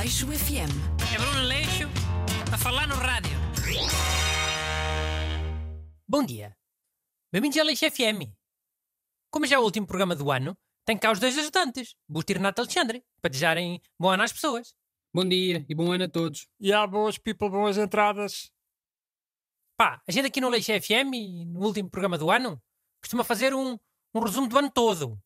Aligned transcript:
Aleixo 0.00 0.26
FM. 0.28 0.72
É 1.14 1.18
Bruno 1.18 1.42
Leixo 1.42 1.84
a 2.50 2.56
falar 2.56 2.88
no 2.88 2.94
rádio. 2.94 3.36
Bom 6.08 6.24
dia. 6.24 6.56
Bem-vindos 7.30 7.58
ao 7.58 7.66
Leixo 7.66 7.84
FM. 7.84 8.32
Como 9.30 9.46
já 9.46 9.56
é 9.56 9.58
o 9.58 9.62
último 9.62 9.86
programa 9.86 10.16
do 10.16 10.30
ano, 10.30 10.56
tem 10.86 10.96
cá 10.96 11.12
os 11.12 11.20
dois 11.20 11.36
ajudantes, 11.36 11.94
Busto 12.08 12.32
e 12.32 12.34
Renato 12.34 12.62
Alexandre, 12.62 13.04
para 13.20 13.28
desejarem 13.28 13.78
bom 13.98 14.08
ano 14.08 14.22
às 14.22 14.32
pessoas. 14.32 14.74
Bom 15.12 15.28
dia 15.28 15.66
e 15.68 15.74
bom 15.74 15.92
ano 15.92 16.04
a 16.04 16.08
todos. 16.08 16.48
E 16.58 16.72
há 16.72 16.86
boas 16.86 17.18
people, 17.18 17.50
boas 17.50 17.76
entradas. 17.76 18.50
Pá, 19.76 20.00
a 20.08 20.10
gente 20.10 20.28
aqui 20.28 20.40
no 20.40 20.48
Leixo 20.48 20.72
FM, 20.72 21.44
no 21.52 21.60
último 21.60 21.90
programa 21.90 22.16
do 22.16 22.30
ano, 22.30 22.58
costuma 23.02 23.22
fazer 23.22 23.52
um, 23.52 23.78
um 24.14 24.20
resumo 24.20 24.48
do 24.48 24.56
ano 24.56 24.70
todo. 24.70 25.20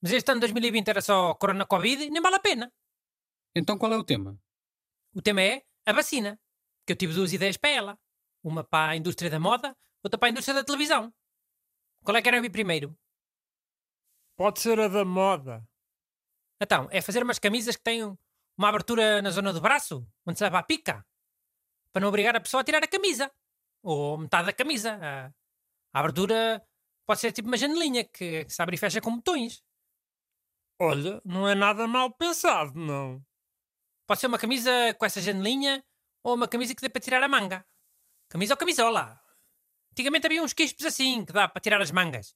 Mas 0.00 0.12
este 0.12 0.30
ano 0.30 0.38
2020 0.38 0.86
era 0.86 1.02
só 1.02 1.34
Corona 1.34 1.66
Covid 1.66 2.04
e 2.04 2.10
nem 2.10 2.22
vale 2.22 2.36
a 2.36 2.40
pena. 2.40 2.72
Então 3.58 3.76
qual 3.76 3.92
é 3.92 3.96
o 3.96 4.04
tema? 4.04 4.38
O 5.14 5.20
tema 5.20 5.42
é 5.42 5.62
a 5.84 5.92
vacina, 5.92 6.40
que 6.86 6.92
eu 6.92 6.96
tive 6.96 7.14
duas 7.14 7.32
ideias 7.32 7.56
para 7.56 7.70
ela. 7.70 7.98
Uma 8.42 8.62
para 8.62 8.92
a 8.92 8.96
indústria 8.96 9.28
da 9.28 9.40
moda, 9.40 9.76
outra 10.02 10.18
para 10.18 10.28
a 10.28 10.30
indústria 10.30 10.54
da 10.54 10.64
televisão. 10.64 11.12
Qual 12.04 12.16
é 12.16 12.20
que 12.20 12.24
querem 12.24 12.38
ouvir 12.38 12.50
primeiro? 12.50 12.96
Pode 14.36 14.60
ser 14.60 14.78
a 14.78 14.86
da 14.86 15.04
moda. 15.04 15.66
Então, 16.62 16.88
é 16.90 17.00
fazer 17.00 17.22
umas 17.22 17.38
camisas 17.38 17.76
que 17.76 17.82
tenham 17.82 18.16
uma 18.56 18.68
abertura 18.68 19.20
na 19.20 19.30
zona 19.30 19.52
do 19.52 19.60
braço, 19.60 20.06
onde 20.24 20.38
se 20.38 20.44
leva 20.44 20.58
a 20.58 20.62
pica, 20.62 21.04
para 21.92 22.00
não 22.00 22.08
obrigar 22.08 22.36
a 22.36 22.40
pessoa 22.40 22.60
a 22.60 22.64
tirar 22.64 22.82
a 22.82 22.88
camisa. 22.88 23.30
Ou 23.82 24.18
metade 24.18 24.46
da 24.46 24.52
camisa. 24.52 24.98
A, 25.02 25.26
a 25.92 26.00
abertura 26.00 26.64
pode 27.06 27.20
ser 27.20 27.32
tipo 27.32 27.48
uma 27.48 27.56
janelinha 27.56 28.04
que, 28.04 28.44
que 28.44 28.52
se 28.52 28.62
abre 28.62 28.76
e 28.76 28.78
fecha 28.78 29.00
com 29.00 29.16
botões. 29.16 29.62
Olha, 30.80 31.20
não 31.24 31.48
é 31.48 31.56
nada 31.56 31.88
mal 31.88 32.12
pensado, 32.12 32.78
não. 32.78 33.20
Pode 34.08 34.20
ser 34.20 34.26
uma 34.26 34.38
camisa 34.38 34.72
com 34.94 35.04
essa 35.04 35.20
janelinha 35.20 35.84
ou 36.24 36.34
uma 36.34 36.48
camisa 36.48 36.74
que 36.74 36.80
dê 36.80 36.88
para 36.88 36.98
tirar 36.98 37.22
a 37.22 37.28
manga. 37.28 37.62
Camisa 38.30 38.54
ou 38.54 38.56
camisola. 38.56 39.20
Antigamente 39.92 40.24
havia 40.24 40.42
uns 40.42 40.54
quispos 40.54 40.86
assim, 40.86 41.26
que 41.26 41.32
dá 41.32 41.46
para 41.46 41.60
tirar 41.60 41.78
as 41.82 41.90
mangas. 41.90 42.34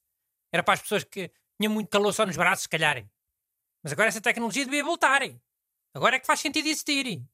Era 0.51 0.61
para 0.61 0.75
as 0.75 0.81
pessoas 0.83 1.03
que 1.03 1.31
tinham 1.59 1.73
muito 1.73 1.89
calor 1.89 2.13
só 2.13 2.27
nos 2.27 2.37
braços, 2.37 2.63
se 2.63 2.69
calhar. 2.69 3.03
Mas 3.81 3.91
agora 3.91 4.09
essa 4.09 4.21
tecnologia 4.21 4.65
devia 4.65 4.83
voltar. 4.83 5.23
Agora 5.95 6.17
é 6.17 6.19
que 6.19 6.27
faz 6.27 6.41
sentido 6.41 6.67
existir. 6.67 7.25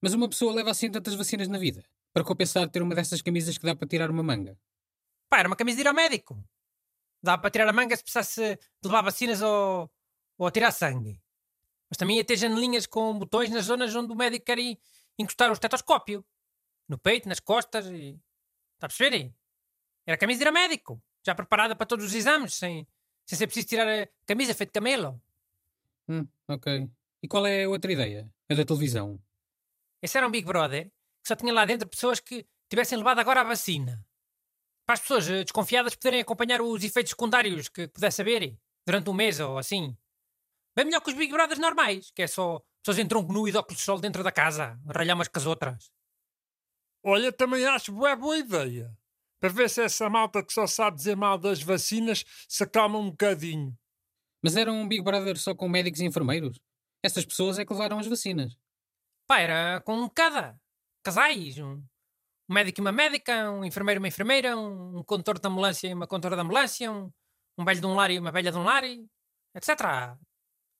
Mas 0.00 0.14
uma 0.14 0.26
pessoa 0.26 0.54
leva 0.54 0.70
assim 0.70 0.90
tantas 0.90 1.14
vacinas 1.14 1.48
na 1.48 1.58
vida 1.58 1.84
para 2.14 2.24
compensar 2.24 2.66
ter 2.70 2.80
uma 2.80 2.94
dessas 2.94 3.20
camisas 3.20 3.58
que 3.58 3.66
dá 3.66 3.76
para 3.76 3.86
tirar 3.86 4.10
uma 4.10 4.22
manga. 4.22 4.58
Pá, 5.28 5.40
era 5.40 5.48
uma 5.48 5.56
camisa 5.56 5.76
de 5.76 5.82
ir 5.82 5.88
ao 5.88 5.92
médico. 5.94 6.42
Dá 7.22 7.36
para 7.36 7.50
tirar 7.50 7.68
a 7.68 7.74
manga 7.74 7.94
se 7.94 8.02
precisasse 8.02 8.56
de 8.56 8.88
levar 8.88 9.02
vacinas 9.02 9.42
ou, 9.42 9.90
ou 10.38 10.46
a 10.46 10.50
tirar 10.50 10.72
sangue. 10.72 11.20
Mas 11.90 11.96
também 11.96 12.16
ia 12.16 12.24
ter 12.24 12.36
janelinhas 12.36 12.86
com 12.86 13.18
botões 13.18 13.50
nas 13.50 13.64
zonas 13.64 13.94
onde 13.94 14.12
o 14.12 14.16
médico 14.16 14.46
quer 14.46 14.58
encostar 15.18 15.50
o 15.50 15.54
estetoscópio. 15.54 16.24
No 16.88 16.98
peito, 16.98 17.28
nas 17.28 17.40
costas 17.40 17.86
e... 17.86 18.18
Está 18.74 18.86
a 18.86 18.88
perceber? 18.88 19.34
Era 20.06 20.14
a 20.14 20.18
camisa 20.18 20.38
de 20.38 20.44
ir 20.44 20.48
ao 20.48 20.54
médico. 20.54 21.02
Já 21.26 21.34
preparada 21.34 21.74
para 21.74 21.86
todos 21.86 22.04
os 22.04 22.14
exames, 22.14 22.54
sem, 22.54 22.86
sem 23.26 23.38
ser 23.38 23.46
preciso 23.46 23.66
tirar 23.66 23.88
a 23.88 24.08
camisa 24.24 24.54
feita 24.54 24.70
de 24.70 24.74
camelo. 24.74 25.20
Hum, 26.08 26.26
ok. 26.46 26.88
E 27.22 27.28
qual 27.28 27.46
é 27.46 27.64
a 27.64 27.68
outra 27.68 27.92
ideia? 27.92 28.30
A 28.48 28.54
da 28.54 28.64
televisão. 28.64 29.20
Esse 30.00 30.16
era 30.16 30.26
um 30.26 30.30
Big 30.30 30.46
Brother 30.46 30.86
que 31.22 31.28
só 31.28 31.34
tinha 31.34 31.52
lá 31.52 31.64
dentro 31.64 31.88
pessoas 31.88 32.20
que 32.20 32.46
tivessem 32.68 32.96
levado 32.96 33.18
agora 33.18 33.40
a 33.40 33.44
vacina. 33.44 34.04
Para 34.86 34.94
as 34.94 35.00
pessoas 35.00 35.28
eh, 35.28 35.42
desconfiadas 35.42 35.94
poderem 35.94 36.20
acompanhar 36.20 36.62
os 36.62 36.82
efeitos 36.82 37.10
secundários 37.10 37.68
que 37.68 37.88
pudesse 37.88 38.22
haver 38.22 38.56
durante 38.86 39.10
um 39.10 39.12
mês 39.12 39.40
ou 39.40 39.58
assim. 39.58 39.96
Bem 40.78 40.84
melhor 40.84 41.00
que 41.00 41.10
os 41.10 41.16
Big 41.16 41.32
Brothers 41.32 41.58
normais, 41.58 42.12
que 42.12 42.22
é 42.22 42.28
só 42.28 42.62
pessoas 42.80 43.00
em 43.00 43.08
tronco 43.08 43.32
nu 43.32 43.48
e 43.48 43.50
de 43.50 43.58
óculos 43.58 43.78
de 43.80 43.84
sol 43.84 43.98
dentro 43.98 44.22
da 44.22 44.30
casa, 44.30 44.78
ralhar 44.86 45.16
umas 45.16 45.26
com 45.26 45.36
as 45.36 45.44
outras. 45.44 45.90
Olha, 47.02 47.32
também 47.32 47.66
acho 47.66 47.90
boa, 47.90 48.14
boa 48.14 48.38
ideia. 48.38 48.96
Para 49.40 49.48
ver 49.48 49.68
se 49.68 49.82
essa 49.82 50.08
malta 50.08 50.40
que 50.40 50.52
só 50.52 50.68
sabe 50.68 50.96
dizer 50.96 51.16
mal 51.16 51.36
das 51.36 51.60
vacinas 51.60 52.24
se 52.48 52.62
acalma 52.62 52.96
um 52.96 53.10
bocadinho. 53.10 53.76
Mas 54.40 54.54
era 54.54 54.70
um 54.70 54.86
Big 54.86 55.02
Brother 55.02 55.36
só 55.36 55.52
com 55.52 55.68
médicos 55.68 55.98
e 55.98 56.04
enfermeiros? 56.04 56.60
Essas 57.02 57.24
pessoas 57.24 57.58
é 57.58 57.64
que 57.64 57.72
levaram 57.72 57.98
as 57.98 58.06
vacinas. 58.06 58.56
Pá, 59.26 59.40
era 59.40 59.80
com 59.80 60.08
cada. 60.08 60.56
Casais. 61.02 61.58
Um, 61.58 61.82
um 62.48 62.54
médico 62.54 62.78
e 62.78 62.82
uma 62.82 62.92
médica, 62.92 63.50
um 63.50 63.64
enfermeiro 63.64 63.98
e 63.98 64.02
uma 64.02 64.08
enfermeira, 64.08 64.56
um, 64.56 64.98
um 64.98 65.02
condutor 65.02 65.40
de 65.40 65.48
ambulância 65.48 65.88
e 65.88 65.92
uma 65.94 66.06
condutora 66.06 66.36
de 66.36 66.42
ambulância, 66.42 66.92
um, 66.92 67.10
um 67.58 67.64
velho 67.64 67.80
de 67.80 67.86
um 67.88 67.96
lar 67.96 68.12
e 68.12 68.18
uma 68.20 68.30
velha 68.30 68.52
de 68.52 68.58
um 68.58 68.62
lar, 68.62 68.84
etc. 68.84 70.16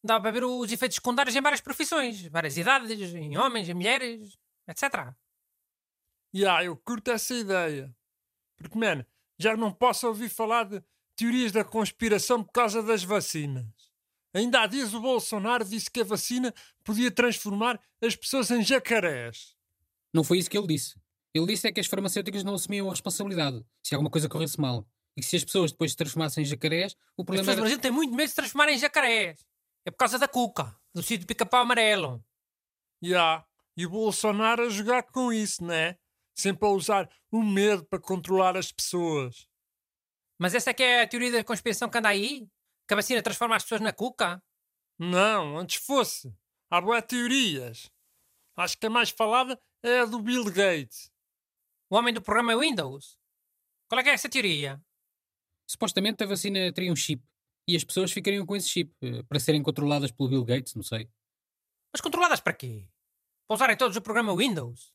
Dá 0.03 0.20
para 0.20 0.31
ver 0.31 0.44
os 0.44 0.70
efeitos 0.70 0.97
secundários 0.97 1.34
em 1.34 1.41
várias 1.41 1.60
profissões, 1.60 2.22
várias 2.28 2.56
idades, 2.56 3.14
em 3.14 3.36
homens, 3.36 3.69
em 3.69 3.75
mulheres, 3.75 4.38
etc. 4.69 5.12
E 6.32 6.47
ah, 6.47 6.62
eu 6.62 6.76
curto 6.76 7.10
essa 7.10 7.34
ideia. 7.34 7.94
Porque, 8.56 8.78
man, 8.78 9.04
já 9.38 9.56
não 9.56 9.72
posso 9.72 10.06
ouvir 10.06 10.28
falar 10.28 10.64
de 10.64 10.82
teorias 11.16 11.53
da 11.53 11.64
conspiração 11.64 12.44
por 12.44 12.53
causa 12.53 12.82
das 12.82 13.03
vacinas. 13.03 13.66
Ainda 14.32 14.62
há 14.62 14.66
dias 14.66 14.94
o 14.94 15.00
Bolsonaro 15.00 15.64
disse 15.64 15.91
que 15.91 16.00
a 16.00 16.04
vacina 16.04 16.54
podia 16.84 17.10
transformar 17.10 17.81
as 18.00 18.14
pessoas 18.14 18.50
em 18.50 18.62
jacarés. 18.62 19.56
Não 20.12 20.22
foi 20.22 20.38
isso 20.38 20.50
que 20.50 20.56
ele 20.56 20.66
disse. 20.66 21.00
Ele 21.34 21.47
disse 21.47 21.66
é 21.66 21.72
que 21.72 21.81
as 21.81 21.87
farmacêuticas 21.87 22.44
não 22.44 22.54
assumiam 22.54 22.88
a 22.88 22.91
responsabilidade 22.91 23.64
se 23.82 23.94
alguma 23.94 24.10
coisa 24.10 24.28
corresse 24.28 24.60
mal. 24.60 24.87
E 25.16 25.20
que 25.20 25.26
se 25.26 25.37
as 25.37 25.44
pessoas 25.44 25.72
depois 25.72 25.91
se 25.91 25.97
transformassem 25.97 26.42
em 26.42 26.47
jacarés, 26.47 26.94
o 27.16 27.22
As 27.22 27.26
problema 27.26 27.42
pessoas 27.42 27.56
do 27.56 27.60
era... 27.60 27.62
Brasil 27.62 27.78
têm 27.81 27.91
muito 27.91 28.14
medo 28.14 28.26
de 28.26 28.31
se 28.31 28.37
transformarem 28.37 28.76
em 28.76 28.78
jacarés. 28.78 29.44
É 29.88 29.91
por 29.91 29.97
causa 29.97 30.19
da 30.19 30.28
cuca, 30.28 30.78
do 30.94 31.03
sítio 31.03 31.21
de 31.21 31.26
pica-pau 31.26 31.62
amarelo. 31.62 32.22
E 33.00 33.15
ah, 33.15 33.43
e 33.75 33.87
o 33.87 33.91
Bolsonaro 33.91 34.66
a 34.66 34.69
jogar 34.69 35.03
com 35.04 35.32
isso, 35.32 35.65
né? 35.65 35.97
Sempre 36.37 36.69
a 36.69 36.72
usar 36.72 37.10
o 37.32 37.43
medo 37.43 37.87
para 37.87 37.99
controlar 37.99 38.54
as 38.54 38.71
pessoas. 38.71 39.49
Mas 40.38 40.54
essa 40.54 40.69
é 40.69 40.75
que 40.75 40.82
é 40.82 41.00
a 41.00 41.09
teoria 41.09 41.32
da 41.32 41.43
conspiração 41.43 41.88
que 41.88 41.97
anda 41.97 42.10
aí? 42.10 42.47
Que 42.87 42.93
a 42.93 42.97
vacina 42.97 43.22
transforma 43.22 43.56
as 43.56 43.62
pessoas 43.62 43.81
na 43.81 43.91
cuca? 43.91 44.44
Não, 44.99 45.56
antes 45.56 45.82
fosse. 45.82 46.37
Há 46.70 46.82
boas 46.82 47.03
teorias. 47.06 47.91
Acho 48.59 48.76
que 48.76 48.87
a 48.88 48.91
mais 48.91 49.09
falada 49.09 49.59
é 49.82 50.00
a 50.00 50.05
do 50.05 50.20
Bill 50.20 50.44
Gates. 50.53 51.10
O 51.88 51.97
homem 51.97 52.12
do 52.12 52.20
programa 52.20 52.60
Windows? 52.60 53.16
Qual 53.88 53.99
é 53.99 54.05
que 54.05 54.10
é 54.10 54.12
essa 54.12 54.28
teoria? 54.28 54.78
Supostamente 55.66 56.22
a 56.22 56.26
vacina 56.26 56.70
teria 56.75 56.93
um 56.93 56.97
chip. 56.97 57.25
E 57.68 57.76
as 57.76 57.84
pessoas 57.84 58.10
ficariam 58.10 58.46
com 58.46 58.56
esse 58.56 58.68
chip, 58.68 58.94
eh, 59.02 59.22
para 59.24 59.38
serem 59.38 59.62
controladas 59.62 60.10
pelo 60.10 60.30
Bill 60.30 60.44
Gates, 60.44 60.74
não 60.74 60.82
sei. 60.82 61.06
Mas 61.92 62.00
controladas 62.00 62.40
para 62.40 62.54
quê? 62.54 62.88
Para 63.46 63.56
usarem 63.56 63.76
todos 63.76 63.94
o 63.94 64.00
programa 64.00 64.34
Windows? 64.34 64.90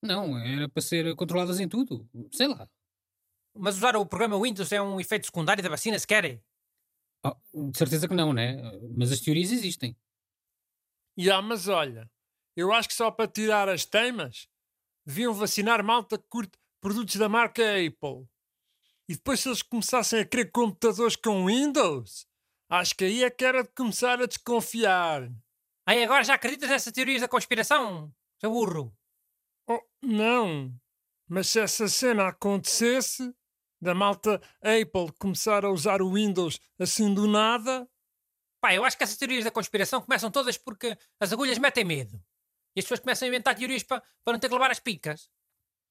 Não, 0.00 0.38
era 0.38 0.68
para 0.68 0.80
ser 0.80 1.16
controladas 1.16 1.58
em 1.58 1.68
tudo. 1.68 2.08
Sei 2.32 2.46
lá. 2.46 2.68
Mas 3.56 3.76
usar 3.76 3.96
o 3.96 4.06
programa 4.06 4.40
Windows 4.40 4.70
é 4.70 4.80
um 4.80 5.00
efeito 5.00 5.26
secundário 5.26 5.62
da 5.62 5.68
vacina, 5.68 5.98
se 5.98 6.06
querem? 6.06 6.40
Oh, 7.24 7.70
de 7.70 7.78
certeza 7.78 8.06
que 8.06 8.14
não, 8.14 8.32
né? 8.32 8.60
Mas 8.96 9.10
as 9.10 9.20
teorias 9.20 9.50
existem. 9.50 9.96
E 11.16 11.30
ah, 11.30 11.40
mas 11.40 11.68
olha, 11.68 12.10
eu 12.56 12.72
acho 12.72 12.88
que 12.88 12.94
só 12.94 13.10
para 13.10 13.26
tirar 13.26 13.68
as 13.68 13.84
teimas 13.84 14.48
deviam 15.06 15.32
vacinar 15.32 15.82
malta 15.82 16.18
que 16.18 16.28
curte 16.28 16.58
produtos 16.80 17.16
da 17.16 17.28
marca 17.28 17.62
Apple. 17.62 18.28
E 19.08 19.14
depois 19.14 19.40
se 19.40 19.48
eles 19.48 19.62
começassem 19.62 20.20
a 20.20 20.24
querer 20.24 20.50
computadores 20.50 21.16
com 21.16 21.46
Windows, 21.46 22.26
acho 22.70 22.94
que 22.94 23.04
aí 23.04 23.24
é 23.24 23.30
que 23.30 23.44
era 23.44 23.62
de 23.62 23.68
começar 23.70 24.20
a 24.20 24.26
desconfiar. 24.26 25.30
Aí 25.86 26.02
agora 26.02 26.24
já 26.24 26.34
acreditas 26.34 26.70
nessas 26.70 26.92
teorias 26.92 27.20
da 27.20 27.28
conspiração? 27.28 28.12
Seu 28.40 28.50
burro. 28.50 28.96
Oh, 29.68 29.80
não. 30.02 30.74
Mas 31.28 31.48
se 31.48 31.60
essa 31.60 31.88
cena 31.88 32.28
acontecesse, 32.28 33.34
da 33.80 33.94
malta 33.94 34.40
Apple 34.62 35.12
começar 35.18 35.64
a 35.64 35.70
usar 35.70 36.00
o 36.00 36.14
Windows 36.14 36.58
assim 36.78 37.12
do 37.12 37.26
nada, 37.26 37.86
Pá, 38.64 38.72
eu 38.72 38.82
acho 38.82 38.96
que 38.96 39.04
essas 39.04 39.18
teorias 39.18 39.44
da 39.44 39.50
conspiração 39.50 40.00
começam 40.00 40.30
todas 40.30 40.56
porque 40.56 40.96
as 41.20 41.30
agulhas 41.34 41.58
metem 41.58 41.84
medo. 41.84 42.18
E 42.74 42.80
as 42.80 42.86
pessoas 42.86 43.00
começam 43.00 43.26
a 43.26 43.28
inventar 43.28 43.54
teorias 43.54 43.82
para, 43.82 44.00
para 44.00 44.32
não 44.32 44.40
ter 44.40 44.48
que 44.48 44.54
levar 44.54 44.70
as 44.70 44.80
picas. 44.80 45.28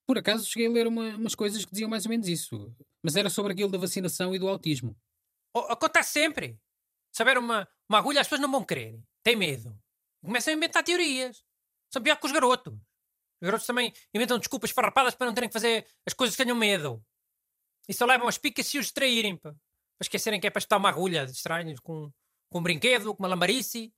Por 0.06 0.18
acaso 0.18 0.46
cheguei 0.46 0.68
a 0.68 0.72
ler 0.72 0.88
uma- 0.88 1.16
umas 1.16 1.36
coisas 1.36 1.64
que 1.64 1.72
diziam 1.72 1.90
mais 1.90 2.06
ou 2.06 2.10
menos 2.10 2.28
isso. 2.28 2.76
Mas 3.02 3.16
era 3.16 3.30
sobre 3.30 3.54
aquilo 3.54 3.70
da 3.72 3.78
vacinação 3.78 4.34
e 4.36 4.40
do 4.40 4.48
autismo. 4.50 4.96
O- 5.56 5.60
acontece 5.72 6.12
sempre. 6.12 6.60
Se 7.12 7.22
houver 7.22 7.38
uma, 7.38 7.68
uma 7.88 8.00
agulha, 8.00 8.20
as 8.22 8.28
pessoas 8.28 8.42
não 8.42 8.52
vão 8.52 8.66
querer. 8.66 9.00
Têm 9.24 9.36
medo. 9.36 9.78
Começam 10.24 10.54
a 10.54 10.58
inventar 10.58 10.84
teorias. 10.84 11.44
São 11.92 12.02
pior 12.02 12.18
que 12.18 12.26
os 12.26 12.32
garotos. 12.32 12.74
Os 12.74 13.46
garotos 13.46 13.68
também 13.68 13.94
inventam 14.14 14.40
desculpas 14.40 14.72
farrapadas 14.72 15.16
para 15.16 15.28
não 15.28 15.34
terem 15.34 15.50
que 15.50 15.54
fazer 15.54 15.86
as 16.06 16.14
coisas 16.14 16.36
que 16.36 16.44
tenham 16.44 16.58
medo. 16.58 17.04
E 17.88 17.94
só 17.94 18.06
levam 18.06 18.28
as 18.28 18.38
picas 18.38 18.66
se 18.68 18.78
os 18.80 18.86
distraírem. 18.86 19.38
Para, 19.38 19.52
para 19.54 19.60
esquecerem 20.02 20.40
que 20.40 20.48
é 20.48 20.50
para 20.50 20.60
estar 20.60 20.78
uma 20.78 20.90
agulha. 20.90 21.26
Distraem-nos 21.26 21.80
com, 21.80 22.12
com 22.50 22.60
um 22.60 22.64
brinquedo, 22.64 23.14
com 23.14 23.24
uma 23.24 23.30
lambarice. 23.30 23.94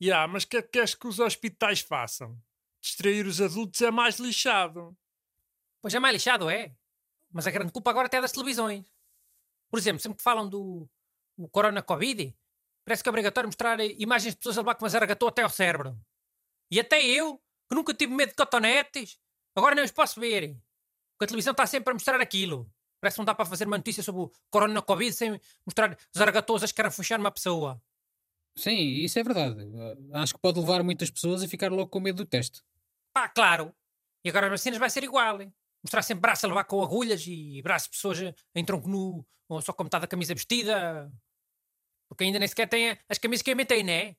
e 0.00 0.10
ah, 0.12 0.26
mas 0.26 0.42
o 0.44 0.48
que 0.48 0.56
é 0.56 0.62
que 0.62 0.68
queres 0.68 0.94
que 0.94 1.06
os 1.06 1.18
hospitais 1.18 1.80
façam? 1.80 2.38
Distrair 2.80 3.26
os 3.26 3.40
adultos 3.40 3.80
é 3.80 3.90
mais 3.90 4.18
lixado. 4.18 4.96
Pois 5.80 5.94
é 5.94 5.98
mais 5.98 6.14
lixado, 6.14 6.48
é. 6.48 6.74
Mas 7.32 7.46
a 7.46 7.50
grande 7.50 7.72
culpa 7.72 7.90
agora 7.90 8.06
até 8.06 8.18
é 8.18 8.20
das 8.20 8.32
televisões. 8.32 8.86
Por 9.70 9.78
exemplo, 9.78 10.00
sempre 10.00 10.18
que 10.18 10.22
falam 10.22 10.48
do 10.48 10.88
o 11.36 11.48
Corona 11.48 11.82
Covid, 11.82 12.34
parece 12.84 13.02
que 13.02 13.08
é 13.08 13.10
obrigatório 13.10 13.46
mostrar 13.46 13.78
imagens 13.80 14.34
de 14.34 14.38
pessoas 14.38 14.58
a 14.58 14.60
levar 14.60 14.74
com 14.74 14.84
uma 14.84 14.88
zaragatou 14.88 15.28
até 15.28 15.42
ao 15.42 15.50
cérebro. 15.50 15.96
E 16.70 16.80
até 16.80 17.00
eu, 17.04 17.40
que 17.68 17.74
nunca 17.74 17.94
tive 17.94 18.12
medo 18.12 18.30
de 18.30 18.34
cotonetes, 18.34 19.18
agora 19.54 19.74
nem 19.74 19.84
os 19.84 19.92
posso 19.92 20.18
ver. 20.18 20.56
Porque 21.12 21.24
a 21.24 21.28
televisão 21.28 21.52
está 21.52 21.66
sempre 21.66 21.90
a 21.90 21.94
mostrar 21.94 22.20
aquilo. 22.20 22.68
Parece 23.00 23.14
que 23.14 23.20
não 23.20 23.24
dá 23.24 23.34
para 23.34 23.46
fazer 23.46 23.66
uma 23.66 23.76
notícia 23.76 24.02
sobre 24.02 24.22
o 24.22 24.32
corona 24.50 24.82
Covid 24.82 25.12
sem 25.12 25.40
mostrar 25.64 25.96
zaragatos 26.16 26.62
a 26.62 26.64
escarafuchar 26.64 27.20
uma 27.20 27.30
pessoa. 27.30 27.80
Sim, 28.58 28.76
isso 28.76 29.18
é 29.18 29.22
verdade. 29.22 29.60
Acho 30.12 30.34
que 30.34 30.40
pode 30.40 30.58
levar 30.58 30.82
muitas 30.82 31.08
pessoas 31.10 31.44
a 31.44 31.48
ficar 31.48 31.70
logo 31.70 31.88
com 31.88 32.00
medo 32.00 32.16
do 32.16 32.26
teste. 32.26 32.60
Pá, 33.14 33.28
claro. 33.28 33.72
E 34.24 34.28
agora 34.28 34.46
as 34.46 34.50
vacinas 34.52 34.80
vai 34.80 34.90
ser 34.90 35.04
igual. 35.04 35.40
Hein? 35.40 35.52
Mostrar 35.82 36.02
sempre 36.02 36.22
braço 36.22 36.44
a 36.44 36.48
levar 36.48 36.64
com 36.64 36.82
agulhas 36.82 37.24
e 37.26 37.62
braço 37.62 37.86
de 37.86 37.92
pessoas 37.92 38.18
em 38.54 38.64
tronco 38.64 38.88
nu 38.88 39.24
ou 39.48 39.62
só 39.62 39.72
com 39.72 39.84
metade 39.84 40.02
da 40.02 40.08
camisa 40.08 40.34
vestida. 40.34 41.10
Porque 42.08 42.24
ainda 42.24 42.40
nem 42.40 42.48
sequer 42.48 42.68
têm 42.68 42.98
as 43.08 43.18
camisas 43.18 43.42
que 43.42 43.50
eu 43.50 43.54
inventei, 43.54 43.84
não 43.84 43.92
é? 43.92 44.16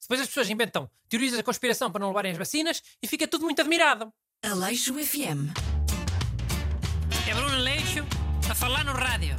Depois 0.00 0.20
as 0.20 0.28
pessoas 0.28 0.48
inventam 0.48 0.88
teorias 1.08 1.36
da 1.36 1.42
conspiração 1.42 1.90
para 1.90 2.00
não 2.00 2.08
levarem 2.08 2.32
as 2.32 2.38
vacinas 2.38 2.82
e 3.02 3.06
fica 3.08 3.26
tudo 3.26 3.44
muito 3.44 3.60
admirado. 3.60 4.12
Aleixo 4.44 4.94
FM. 4.94 5.50
É 7.28 7.34
Bruno 7.34 7.56
Aleixo 7.56 8.06
a 8.48 8.54
falar 8.54 8.84
no 8.84 8.92
rádio. 8.92 9.36